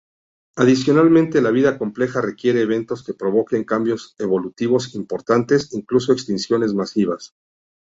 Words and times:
Adicionalmente, 0.55 1.43
la 1.43 1.51
vida 1.51 1.77
compleja 1.77 2.21
requiere 2.21 2.63
eventos 2.63 3.03
que 3.03 3.13
provoquen 3.13 3.63
cambios 3.65 4.15
evolutivos 4.17 4.95
importantes, 4.95 5.75
incluso 5.75 6.11
extinciones 6.11 6.73
masivas. 6.73 7.35